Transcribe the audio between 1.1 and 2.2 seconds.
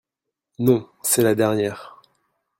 la dernière.